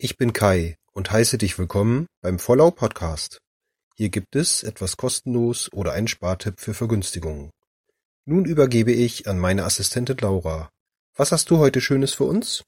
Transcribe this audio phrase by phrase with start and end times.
[0.00, 3.40] Ich bin Kai und heiße dich willkommen beim Vollau Podcast.
[3.96, 7.50] Hier gibt es etwas kostenlos oder einen Spartipp für Vergünstigungen.
[8.24, 10.70] Nun übergebe ich an meine Assistentin Laura.
[11.16, 12.62] Was hast du heute Schönes für uns?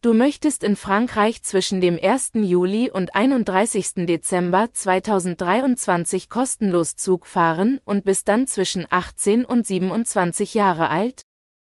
[0.00, 2.30] Du möchtest in Frankreich zwischen dem 1.
[2.36, 4.06] Juli und 31.
[4.06, 11.24] Dezember 2023 kostenlos Zug fahren und bist dann zwischen 18 und 27 Jahre alt?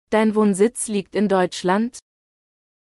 [0.10, 2.00] Dein Wohnsitz liegt in Deutschland?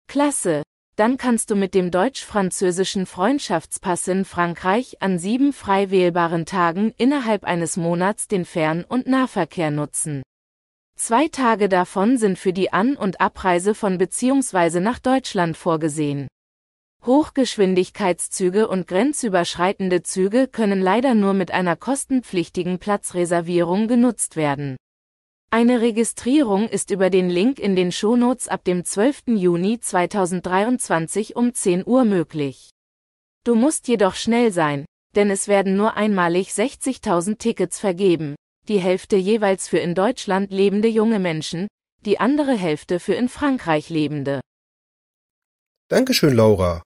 [0.10, 0.65] Klasse!
[0.98, 7.44] Dann kannst du mit dem deutsch-französischen Freundschaftspass in Frankreich an sieben frei wählbaren Tagen innerhalb
[7.44, 10.24] eines Monats den Fern- und Nahverkehr nutzen.
[10.98, 14.80] Zwei Tage davon sind für die An- und Abreise von bzw.
[14.80, 16.30] nach Deutschland vorgesehen.
[17.06, 24.78] Hochgeschwindigkeitszüge und grenzüberschreitende Züge können leider nur mit einer kostenpflichtigen Platzreservierung genutzt werden.
[25.58, 29.22] Eine Registrierung ist über den Link in den Shownotes ab dem 12.
[29.28, 32.72] Juni 2023 um 10 Uhr möglich.
[33.46, 34.84] Du musst jedoch schnell sein,
[35.16, 38.36] denn es werden nur einmalig 60.000 Tickets vergeben,
[38.68, 41.70] die Hälfte jeweils für in Deutschland lebende junge Menschen,
[42.06, 44.42] die andere Hälfte für in Frankreich lebende.
[45.88, 46.84] Dankeschön, Laura.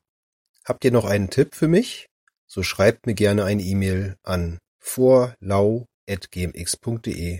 [0.63, 2.05] Habt ihr noch einen Tipp für mich?
[2.45, 7.39] So schreibt mir gerne eine E-Mail an vorlau.gmx.de.